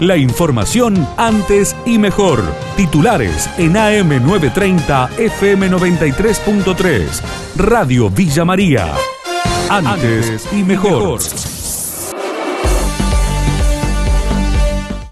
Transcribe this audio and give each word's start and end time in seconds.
La 0.00 0.16
información 0.16 1.06
antes 1.16 1.76
y 1.86 1.98
mejor. 1.98 2.42
Titulares 2.76 3.48
en 3.58 3.74
AM930 3.74 5.10
FM93.3. 5.10 7.22
Radio 7.56 8.10
Villa 8.10 8.44
María. 8.44 8.92
Antes 9.70 10.52
y 10.52 10.64
mejor. 10.64 11.20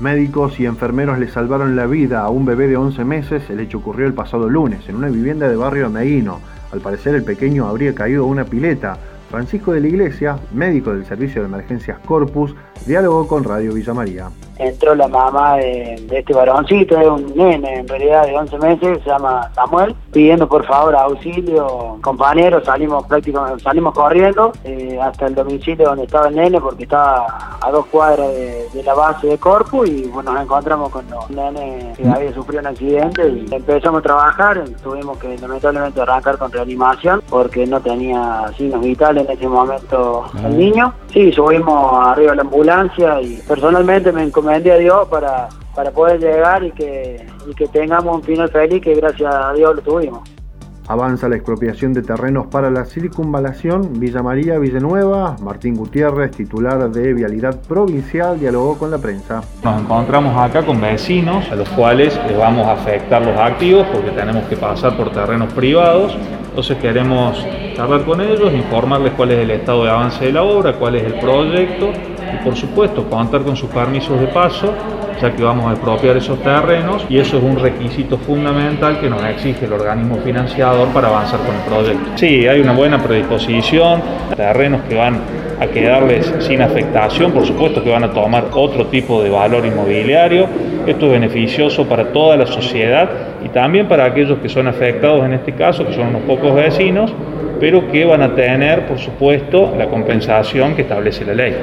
Médicos 0.00 0.58
y 0.58 0.66
enfermeros 0.66 1.20
le 1.20 1.28
salvaron 1.28 1.76
la 1.76 1.86
vida 1.86 2.22
a 2.22 2.30
un 2.30 2.44
bebé 2.44 2.66
de 2.66 2.76
11 2.76 3.04
meses. 3.04 3.48
El 3.50 3.60
hecho 3.60 3.78
ocurrió 3.78 4.08
el 4.08 4.14
pasado 4.14 4.50
lunes 4.50 4.88
en 4.88 4.96
una 4.96 5.06
vivienda 5.06 5.48
de 5.48 5.54
barrio 5.54 5.90
Meguino. 5.90 6.40
Al 6.72 6.80
parecer 6.80 7.14
el 7.14 7.22
pequeño 7.22 7.68
habría 7.68 7.94
caído 7.94 8.24
a 8.24 8.26
una 8.26 8.44
pileta. 8.44 8.98
Francisco 9.32 9.72
de 9.72 9.80
la 9.80 9.88
Iglesia, 9.88 10.38
médico 10.52 10.92
del 10.92 11.06
Servicio 11.06 11.40
de 11.40 11.48
Emergencias 11.48 11.98
Corpus, 12.00 12.54
dialogó 12.86 13.26
con 13.26 13.44
Radio 13.44 13.72
Villa 13.72 13.94
María. 13.94 14.28
Entró 14.58 14.94
la 14.94 15.08
mamá 15.08 15.56
de, 15.56 15.94
este 16.10 16.34
varoncito, 16.34 17.00
es 17.00 17.08
un 17.08 17.34
nene 17.34 17.78
en 17.78 17.88
realidad 17.88 18.26
de 18.26 18.36
11 18.36 18.58
meses, 18.58 18.98
se 19.02 19.10
llama 19.10 19.50
Samuel, 19.54 19.96
pidiendo 20.12 20.46
por 20.46 20.64
favor 20.66 20.94
auxilio, 20.94 21.98
compañeros, 22.02 22.62
salimos 22.64 23.06
prácticamente, 23.06 23.62
salimos 23.62 23.94
corriendo 23.94 24.52
eh, 24.64 24.98
hasta 25.00 25.26
el 25.26 25.34
domicilio 25.34 25.86
donde 25.86 26.04
estaba 26.04 26.28
el 26.28 26.36
nene 26.36 26.60
porque 26.60 26.82
estaba 26.82 27.58
a 27.60 27.70
dos 27.70 27.86
cuadras 27.86 28.28
de, 28.28 28.82
la 28.84 28.94
base 28.94 29.28
de 29.28 29.38
Corpus 29.38 29.88
y 29.88 30.04
bueno, 30.08 30.32
nos 30.32 30.42
encontramos 30.42 30.90
con 30.90 31.08
los 31.08 31.30
nenes 31.30 31.96
que 31.96 32.06
había 32.06 32.34
sufrido 32.34 32.60
un 32.60 32.66
accidente 32.66 33.28
y 33.28 33.54
empezamos 33.54 34.00
a 34.00 34.02
trabajar, 34.02 34.62
tuvimos 34.82 35.16
que 35.18 35.38
lamentablemente 35.38 36.00
arrancar 36.00 36.36
con 36.36 36.52
reanimación 36.52 37.21
porque 37.32 37.66
no 37.66 37.80
tenía 37.80 38.44
signos 38.58 38.82
vitales 38.82 39.24
en 39.24 39.30
ese 39.30 39.48
momento 39.48 40.26
el 40.44 40.58
niño. 40.58 40.92
Sí, 41.10 41.32
subimos 41.32 42.06
arriba 42.06 42.32
de 42.32 42.36
la 42.36 42.42
ambulancia 42.42 43.22
y 43.22 43.40
personalmente 43.48 44.12
me 44.12 44.24
encomendé 44.24 44.70
a 44.70 44.76
Dios 44.76 45.08
para, 45.08 45.48
para 45.74 45.90
poder 45.90 46.20
llegar 46.20 46.62
y 46.62 46.72
que, 46.72 47.26
y 47.48 47.54
que 47.54 47.66
tengamos 47.68 48.16
un 48.16 48.22
final 48.22 48.50
feliz 48.50 48.82
que 48.82 48.94
gracias 48.94 49.34
a 49.34 49.54
Dios 49.54 49.76
lo 49.76 49.80
tuvimos. 49.80 50.20
Avanza 50.88 51.26
la 51.26 51.36
expropiación 51.36 51.94
de 51.94 52.02
terrenos 52.02 52.48
para 52.48 52.68
la 52.68 52.84
circunvalación 52.84 53.98
Villa 53.98 54.22
María 54.22 54.58
Villanueva. 54.58 55.36
Martín 55.40 55.74
Gutiérrez, 55.74 56.32
titular 56.32 56.90
de 56.90 57.14
Vialidad 57.14 57.62
Provincial, 57.66 58.38
dialogó 58.38 58.76
con 58.76 58.90
la 58.90 58.98
prensa. 58.98 59.40
Nos 59.64 59.80
encontramos 59.80 60.36
acá 60.36 60.66
con 60.66 60.82
vecinos 60.82 61.50
a 61.50 61.54
los 61.54 61.68
cuales 61.70 62.20
les 62.28 62.36
vamos 62.36 62.66
a 62.66 62.72
afectar 62.72 63.24
los 63.24 63.38
activos 63.38 63.86
porque 63.90 64.10
tenemos 64.10 64.44
que 64.48 64.56
pasar 64.56 64.94
por 64.98 65.10
terrenos 65.12 65.50
privados. 65.54 66.14
Entonces 66.52 66.76
queremos 66.76 67.46
hablar 67.78 68.04
con 68.04 68.20
ellos, 68.20 68.52
informarles 68.52 69.14
cuál 69.14 69.30
es 69.30 69.38
el 69.38 69.52
estado 69.52 69.84
de 69.84 69.90
avance 69.90 70.26
de 70.26 70.32
la 70.32 70.42
obra, 70.42 70.74
cuál 70.74 70.96
es 70.96 71.04
el 71.04 71.14
proyecto 71.14 71.90
y 72.30 72.44
por 72.44 72.54
supuesto 72.54 73.08
contar 73.08 73.40
con 73.40 73.56
sus 73.56 73.70
permisos 73.70 74.20
de 74.20 74.26
paso 74.26 74.74
ya 75.22 75.34
que 75.34 75.42
vamos 75.42 75.66
a 75.66 75.72
expropiar 75.72 76.16
esos 76.18 76.38
terrenos 76.42 77.06
y 77.08 77.16
eso 77.16 77.38
es 77.38 77.42
un 77.42 77.56
requisito 77.56 78.18
fundamental 78.18 79.00
que 79.00 79.08
nos 79.08 79.22
exige 79.24 79.64
el 79.64 79.72
organismo 79.72 80.16
financiador 80.16 80.88
para 80.88 81.08
avanzar 81.08 81.40
con 81.40 81.54
el 81.54 81.62
proyecto. 81.62 82.10
Sí, 82.16 82.46
hay 82.46 82.60
una 82.60 82.72
buena 82.72 83.02
predisposición, 83.02 84.02
terrenos 84.36 84.82
que 84.82 84.94
van 84.94 85.20
a 85.60 85.66
quedarles 85.66 86.32
sin 86.40 86.62
afectación, 86.62 87.32
por 87.32 87.44
supuesto 87.44 87.82
que 87.82 87.90
van 87.90 88.04
a 88.04 88.10
tomar 88.10 88.46
otro 88.54 88.86
tipo 88.86 89.22
de 89.22 89.30
valor 89.30 89.64
inmobiliario. 89.66 90.46
Esto 90.86 91.06
es 91.06 91.12
beneficioso 91.12 91.88
para 91.88 92.12
toda 92.12 92.36
la 92.36 92.46
sociedad 92.46 93.08
y 93.44 93.48
también 93.48 93.88
para 93.88 94.04
aquellos 94.04 94.38
que 94.38 94.48
son 94.48 94.66
afectados 94.66 95.24
en 95.24 95.34
este 95.34 95.52
caso, 95.52 95.86
que 95.86 95.92
son 95.92 96.08
unos 96.08 96.22
pocos 96.22 96.54
vecinos, 96.54 97.14
pero 97.60 97.90
que 97.90 98.04
van 98.04 98.22
a 98.22 98.34
tener, 98.34 98.86
por 98.86 98.98
supuesto, 98.98 99.74
la 99.76 99.88
compensación 99.88 100.74
que 100.74 100.82
establece 100.82 101.24
la 101.24 101.34
ley. 101.34 101.54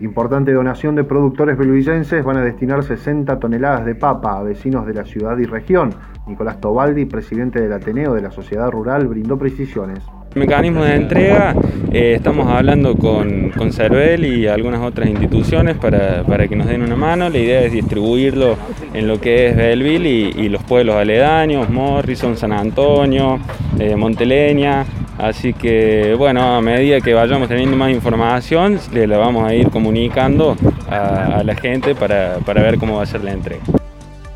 Importante 0.00 0.52
donación 0.52 0.94
de 0.94 1.04
productores 1.04 1.58
beluillenses 1.58 2.24
van 2.24 2.38
a 2.38 2.42
destinar 2.42 2.82
60 2.82 3.38
toneladas 3.38 3.84
de 3.84 3.94
papa 3.94 4.38
a 4.38 4.42
vecinos 4.42 4.86
de 4.86 4.94
la 4.94 5.04
ciudad 5.04 5.36
y 5.36 5.44
región. 5.44 5.90
Nicolás 6.26 6.58
Tobaldi, 6.58 7.04
presidente 7.04 7.60
del 7.60 7.72
Ateneo 7.74 8.14
de 8.14 8.22
la 8.22 8.30
Sociedad 8.30 8.70
Rural, 8.70 9.06
brindó 9.06 9.36
precisiones. 9.36 10.02
Mecanismo 10.34 10.84
de 10.84 10.94
entrega, 10.94 11.56
eh, 11.92 12.14
estamos 12.14 12.46
hablando 12.46 12.94
con, 12.94 13.50
con 13.50 13.72
Cervel 13.72 14.24
y 14.24 14.46
algunas 14.46 14.80
otras 14.80 15.08
instituciones 15.08 15.76
para, 15.76 16.46
que 16.48 16.54
nos 16.54 16.68
den 16.68 16.82
una 16.82 16.94
mano. 16.94 17.28
La 17.28 17.38
idea 17.38 17.62
es 17.62 17.72
distribuirlo 17.72 18.56
en 18.94 19.08
lo 19.08 19.20
que 19.20 19.48
es 19.48 19.56
Belleville 19.56 20.32
y, 20.36 20.48
los 20.48 20.62
pueblos 20.62 20.94
aledaños, 20.94 21.68
Morrison, 21.68 22.36
San 22.36 22.52
Antonio, 22.52 23.40
eh, 23.78 23.96
Monteleña, 23.96 24.84
Así 25.18 25.52
que 25.52 26.14
bueno, 26.16 26.56
a 26.56 26.62
medida 26.62 27.00
que 27.02 27.12
vayamos 27.12 27.46
teniendo 27.46 27.76
más 27.76 27.90
información, 27.90 28.78
le 28.90 29.06
vamos 29.06 29.46
a 29.46 29.54
ir 29.54 29.68
comunicando 29.68 30.56
a, 30.88 31.42
la 31.44 31.54
gente 31.56 31.94
para, 31.94 32.38
para 32.46 32.62
ver 32.62 32.78
cómo 32.78 32.96
va 32.96 33.02
a 33.02 33.06
ser 33.06 33.22
la 33.22 33.32
entrega. 33.32 33.79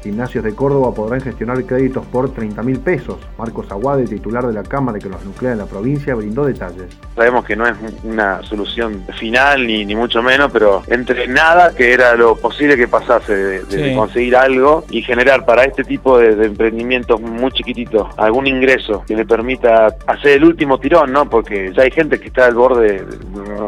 Gimnasios 0.04 0.44
de 0.44 0.54
Córdoba 0.54 0.94
podrán 0.94 1.22
gestionar 1.22 1.65
créditos 1.65 2.04
por 2.06 2.31
30 2.32 2.62
mil 2.62 2.78
pesos. 2.78 3.16
Marcos 3.38 3.70
Aguade, 3.70 4.04
titular 4.04 4.47
de 4.47 4.53
la 4.53 4.62
Cámara 4.62 4.98
que 4.98 5.09
los 5.09 5.25
nuclea 5.25 5.53
en 5.53 5.59
la 5.59 5.66
provincia, 5.66 6.15
brindó 6.15 6.44
detalles. 6.44 6.94
Sabemos 7.16 7.47
que 7.47 7.56
no 7.56 7.66
es 7.66 7.75
una 8.03 8.42
solución 8.42 9.03
final 9.19 9.66
ni, 9.66 9.87
ni 9.87 9.97
mucho 9.97 10.22
menos, 10.22 10.53
pero 10.53 10.82
entre 10.88 11.26
nada, 11.26 11.75
que 11.75 11.94
era 11.94 12.15
lo 12.16 12.37
posible 12.37 12.76
que 12.76 12.87
pasase 12.87 13.34
de, 13.34 13.94
conseguir 13.94 14.37
algo 14.37 14.84
y 14.91 15.00
generar 15.00 15.47
para 15.47 15.65
este 15.65 15.84
tipo 15.84 16.19
de, 16.19 16.44
emprendimientos 16.44 17.19
muy 17.21 17.50
chiquititos 17.53 18.06
algún 18.19 18.47
ingreso 18.47 19.04
que 19.06 19.16
le 19.16 19.25
permita 19.25 19.86
hacer 20.06 20.32
el 20.32 20.44
último 20.44 20.78
tirón, 20.78 21.12
¿no? 21.12 21.31
Porque 21.31 21.72
ya 21.75 21.84
hay 21.84 21.91
gente 21.91 22.21
que 22.21 22.26
está 22.26 22.44
al 22.44 22.54
borde, 22.54 23.03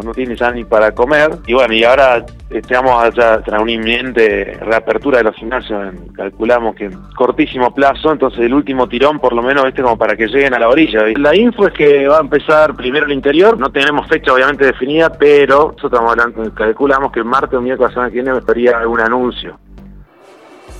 no, 0.04 0.12
tiene 0.12 0.36
ya 0.36 0.50
ni 0.50 0.64
para 0.64 0.92
comer. 0.92 1.30
Y 1.46 1.54
bueno, 1.54 1.72
y 1.72 1.82
ahora 1.84 2.26
estamos 2.50 3.02
allá 3.02 3.40
tras 3.40 3.62
una 3.62 3.72
inminente 3.72 4.58
reapertura 4.60 5.18
de 5.18 5.24
los 5.24 5.36
gimnasios 5.36 5.94
en 5.94 6.12
calculamos 6.30 6.74
que 6.74 6.90
cortísimo 7.14 7.72
plazo, 7.72 8.10
entonces 8.12 8.40
el 8.40 8.52
último 8.52 8.88
tirón 8.88 9.20
por 9.20 9.32
lo 9.32 9.42
menos 9.42 9.64
este 9.66 9.82
como 9.82 9.96
para 9.96 10.16
que 10.16 10.26
lleguen 10.26 10.54
a 10.54 10.58
la 10.58 10.68
orilla. 10.68 11.04
La 11.16 11.36
info 11.36 11.68
es 11.68 11.72
que 11.72 12.08
va 12.08 12.18
a 12.18 12.20
empezar 12.20 12.74
primero 12.74 13.06
el 13.06 13.12
interior, 13.12 13.58
no 13.58 13.70
tenemos 13.70 14.08
fecha 14.08 14.32
obviamente 14.32 14.66
definida, 14.66 15.10
pero 15.10 15.72
nosotros 15.76 15.92
estamos 15.92 16.10
hablando, 16.10 16.54
calculamos 16.54 17.12
que 17.12 17.20
el 17.20 17.26
martes 17.26 17.58
o 17.58 17.62
miércoles 17.62 17.92
semana 17.92 18.10
que 18.10 18.22
viene 18.22 18.36
estaría 18.36 18.76
algún 18.76 19.00
anuncio. 19.00 19.58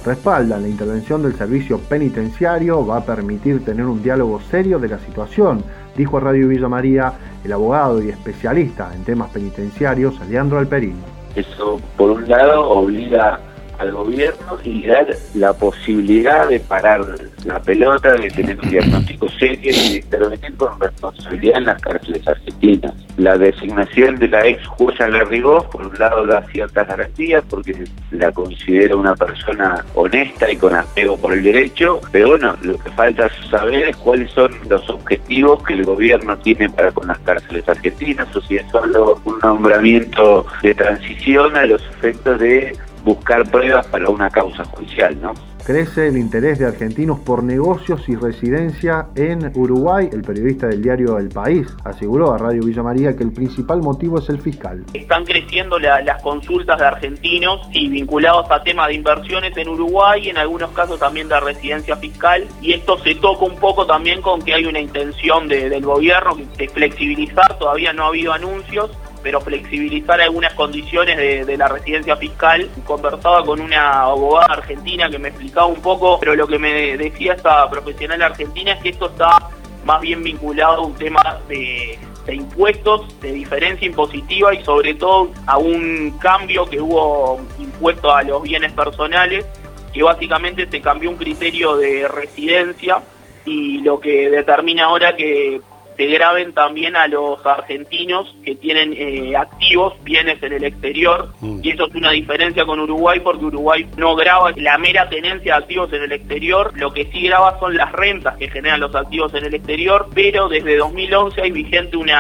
Respaldan 0.05 0.63
la 0.63 0.69
intervención 0.69 1.23
del 1.23 1.35
servicio 1.35 1.79
penitenciario, 1.79 2.87
va 2.87 2.99
a 2.99 3.05
permitir 3.05 3.65
tener 3.65 3.87
un 3.87 4.03
diálogo 4.03 4.41
serio 4.41 4.79
de 4.79 4.89
la 4.89 4.99
situación, 4.99 5.63
dijo 5.97 6.17
a 6.17 6.21
Radio 6.21 6.49
Villa 6.49 6.69
María 6.69 7.13
el 7.45 7.53
abogado 7.53 8.03
y 8.03 8.09
especialista 8.09 8.93
en 8.95 9.05
temas 9.05 9.31
penitenciarios, 9.31 10.15
Leandro 10.29 10.59
Alperín. 10.59 10.97
Eso, 11.35 11.81
por 11.97 12.11
un 12.11 12.29
lado, 12.29 12.69
obliga 12.69 13.41
al 13.79 13.93
gobierno 13.93 14.59
y 14.65 14.87
dar 14.87 15.07
la 15.35 15.53
posibilidad 15.53 16.49
de 16.49 16.61
parar 16.61 17.05
la 17.45 17.61
pelota, 17.61 18.15
de 18.15 18.31
tener 18.31 18.59
un 18.61 18.71
diagnóstico 18.71 19.29
serio 19.39 19.71
y 19.73 19.91
de 19.91 19.97
intervenir 19.97 20.57
con 20.57 20.79
responsabilidad 20.81 21.59
en 21.59 21.65
las 21.67 21.83
cárceles 21.83 22.27
argentinas. 22.27 22.93
La 23.17 23.39
designación 23.39 24.17
de 24.17 24.29
la 24.29 24.47
ex 24.47 24.67
jueza 24.67 25.09
Larrigós, 25.09 25.65
por 25.67 25.87
un 25.87 25.99
lado, 25.99 26.27
da 26.27 26.43
ciertas 26.53 26.87
garantías 26.87 27.43
porque 27.49 27.85
la 28.11 28.31
considera 28.33 28.97
una 28.97 29.15
persona 29.15 29.85
honesta 29.95 30.51
y 30.51 30.57
con 30.57 30.75
apego 30.75 31.17
por 31.17 31.33
el 31.33 31.43
derecho, 31.43 32.01
pero 32.13 32.29
bueno, 32.29 32.55
lo 32.63 32.79
que 32.79 32.91
falta 32.91 33.31
saber 33.51 33.89
es 33.89 33.97
cuáles 33.97 34.31
son 34.33 34.51
los 34.69 34.89
objetivos 34.91 35.63
que 35.65 35.75
el 35.75 35.85
gobierno 35.85 36.37
tiene 36.39 36.69
para 36.69 36.93
con 36.93 37.09
las 37.09 37.19
cárceles 37.21 37.69
argentinas, 37.69 38.35
o 38.37 38.41
si 38.43 38.57
es 38.57 38.71
solo 38.71 39.21
un 39.25 39.39
nombramiento 39.39 40.47
de 40.63 40.75
transición 40.75 41.57
a 41.57 41.67
los 41.67 41.83
efectos 41.83 42.39
de 42.39 42.77
buscar 43.07 43.49
pruebas 43.49 43.87
para 43.87 44.11
una 44.11 44.29
causa 44.29 44.65
judicial, 44.65 45.17
¿no? 45.23 45.33
Crece 45.65 46.09
el 46.09 46.17
interés 46.17 46.59
de 46.59 46.67
argentinos 46.67 47.19
por 47.21 47.43
negocios 47.43 48.09
y 48.09 48.15
residencia 48.15 49.09
en 49.17 49.51
Uruguay. 49.57 50.09
El 50.13 50.23
periodista 50.23 50.67
del 50.69 50.83
diario 50.83 51.19
El 51.19 51.29
País 51.29 51.67
aseguró 51.85 52.33
a 52.33 52.39
Radio 52.39 52.63
Villa 52.65 52.83
María 52.83 53.17
que 53.17 53.25
el 53.25 53.33
principal 53.33 53.81
motivo 53.81 54.19
es 54.19 54.29
el 54.29 54.41
fiscal. 54.41 54.85
Están 54.95 55.25
creciendo 55.25 55.79
las 55.79 56.23
consultas 56.23 56.79
de 56.79 56.85
argentinos 56.85 57.69
y 57.73 57.89
vinculados 57.89 58.49
a 58.51 58.63
temas 58.63 58.89
de 58.89 58.95
inversiones 58.95 59.57
en 59.57 59.69
Uruguay 59.69 60.27
y 60.27 60.31
en 60.31 60.39
algunos 60.39 60.71
casos 60.71 61.01
también 61.01 61.29
de 61.29 61.41
residencia 61.41 61.97
fiscal. 61.97 62.47
Y 62.61 62.73
esto 62.73 62.99
se 62.99 63.17
toca 63.17 63.45
un 63.45 63.57
poco 63.57 63.87
también 63.87 64.23
con 64.23 64.43
que 64.43 64.55
hay 64.55 64.67
una 64.67 64.81
intención 64.81 65.49
del 65.49 65.85
gobierno 65.85 66.37
de 66.57 66.69
flexibilizar, 66.69 67.59
todavía 67.59 67.93
no 67.93 68.05
ha 68.05 68.09
habido 68.09 68.33
anuncios, 68.33 68.91
pero 69.23 69.41
flexibilizar 69.41 70.21
algunas 70.21 70.55
condiciones 70.55 71.47
de, 71.47 71.57
la 71.57 71.69
residencia 71.69 72.17
fiscal. 72.17 72.69
Conversaba 72.85 73.45
con 73.45 73.61
una 73.61 74.03
abogada 74.03 74.55
argentina 74.55 75.09
que 75.09 75.19
me 75.19 75.29
explicaba 75.29 75.67
un 75.67 75.81
poco, 75.81 76.19
pero 76.21 76.35
lo 76.35 76.47
que 76.47 76.59
me 76.59 76.97
decía 76.97 77.35
esta 77.35 77.69
profesional 77.71 78.23
argentina 78.23 78.73
es 78.73 78.83
que 78.83 78.91
esto 78.91 79.07
está 79.07 79.51
más 79.85 80.01
bien 80.01 80.23
vinculado 80.23 80.83
a 80.83 80.87
un 80.87 80.95
tema 80.95 81.41
de, 81.49 81.99
impuestos, 82.29 83.21
de 83.21 83.33
diferencia 83.33 83.87
impositiva 83.87 84.53
y 84.53 84.63
sobre 84.65 84.95
todo 84.95 85.31
a 85.47 85.59
un 85.59 86.19
cambio 86.19 86.67
que 86.67 86.81
hubo 86.81 87.41
impuesto 87.59 88.13
a 88.13 88.23
los 88.25 88.43
bienes 88.43 88.73
personales, 88.73 89.47
que 89.93 90.03
básicamente 90.03 90.69
se 90.69 90.81
cambió 90.81 91.09
un 91.09 91.17
criterio 91.17 91.77
de 91.77 92.09
residencia 92.09 93.01
y 93.45 93.79
lo 93.79 94.01
que 94.01 94.29
determina 94.29 94.87
ahora 94.87 95.15
que 95.15 95.61
se 95.97 96.07
graben 96.07 96.53
también 96.53 96.97
a 96.97 97.09
los 97.09 97.45
argentinos 97.45 98.35
que 98.45 98.55
tienen 98.55 98.93
eh, 98.93 99.37
activos 99.37 99.95
bienes 100.03 100.43
en 100.43 100.53
el 100.53 100.65
exterior 100.65 101.33
mm. 101.41 101.61
y 101.63 101.71
eso 101.71 101.87
es 101.87 101.95
una 101.95 102.11
diferencia 102.11 102.65
con 102.65 102.81
Uruguay 102.81 103.21
porque 103.21 103.45
Uruguay 103.45 103.87
no 103.97 104.15
graba 104.15 104.53
la 104.57 104.79
mera 104.79 105.09
tenencia 105.09 105.55
de 105.55 105.63
activos 105.63 105.93
en 105.93 106.03
el 106.03 106.13
exterior, 106.13 106.73
lo 106.77 106.93
que 106.93 107.07
sí 107.13 107.23
graba 107.23 107.59
son 107.59 107.77
las 107.77 107.93
rentas 107.93 108.37
que 108.37 108.49
generan 108.49 108.81
los 108.81 108.95
activos 108.95 109.33
en 109.35 109.45
el 109.45 109.55
exterior, 109.55 110.09
pero 110.15 110.49
desde 110.49 110.77
2011 110.77 111.43
hay 111.43 111.51
vigente 111.51 111.97
un 111.97 112.11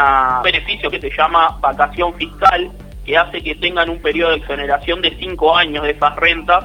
beneficio 0.42 0.90
que 0.90 1.00
se 1.00 1.10
llama 1.10 1.58
vacación 1.60 2.14
fiscal 2.14 2.70
que 3.04 3.16
hace 3.16 3.40
que 3.40 3.54
tengan 3.54 3.88
un 3.88 4.02
periodo 4.02 4.32
de 4.32 4.38
exoneración 4.38 5.00
de 5.00 5.16
5 5.16 5.56
años 5.56 5.84
de 5.84 5.90
esas 5.92 6.16
rentas. 6.16 6.64